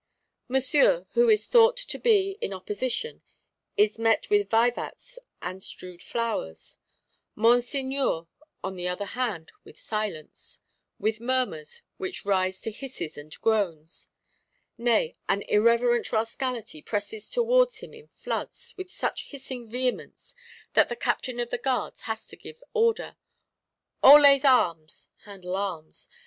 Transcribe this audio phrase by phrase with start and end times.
[0.47, 3.21] Monsieur, who is thought to be in opposition,
[3.77, 6.79] is met with vivats and strewed flowers;
[7.35, 8.25] Monseigneur,
[8.63, 10.57] on the other hand, with silence;
[10.97, 14.09] with murmurs, which rise to hisses and groans;
[14.75, 20.33] nay, an irreverent Rascality presses towards him in floods, with such hissing vehemence,
[20.73, 23.17] that the Captain of the Guards has to give order,
[24.03, 26.09] 'Haut les armes (Handle arms)!